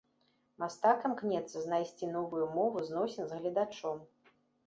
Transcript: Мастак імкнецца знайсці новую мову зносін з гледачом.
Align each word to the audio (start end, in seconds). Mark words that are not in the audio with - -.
Мастак 0.61 1.03
імкнецца 1.09 1.57
знайсці 1.65 2.09
новую 2.15 2.45
мову 2.57 2.77
зносін 2.87 3.23
з 3.35 3.39
гледачом. 3.43 3.97